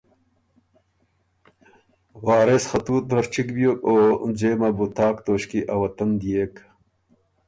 وارث 2.25 2.63
خه 2.69 2.79
تُوت 2.85 3.05
نر 3.13 3.25
چِګ 3.33 3.47
بيوک 3.55 3.79
او 3.89 3.95
ځېمه 4.39 4.69
بُو 4.75 4.85
تاک 4.97 5.15
توݭکيې 5.25 5.61
ا 5.73 5.75
وطن 5.81 6.09
ديېک 6.21 6.53